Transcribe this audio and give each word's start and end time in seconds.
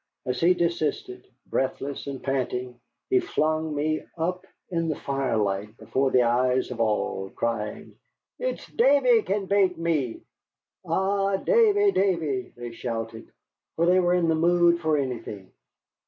As 0.25 0.41
he 0.41 0.55
desisted, 0.55 1.27
breathless 1.45 2.07
and 2.07 2.23
panting, 2.23 2.79
he 3.11 3.19
flung 3.19 3.75
me 3.75 4.01
up 4.17 4.47
in 4.71 4.87
the 4.89 4.95
firelight 4.95 5.77
before 5.77 6.09
the 6.09 6.23
eyes 6.23 6.71
of 6.71 6.77
them 6.77 6.81
all, 6.87 7.29
crying: 7.29 7.95
"It's 8.39 8.65
Davy 8.65 9.21
can 9.21 9.45
bate 9.45 9.77
me!" 9.77 10.23
"Ay, 10.89 11.37
Davy, 11.45 11.91
Davy!" 11.91 12.51
they 12.57 12.71
shouted, 12.71 13.31
for 13.75 13.85
they 13.85 13.99
were 13.99 14.15
in 14.15 14.27
the 14.27 14.33
mood 14.33 14.79
for 14.79 14.97
anything. 14.97 15.51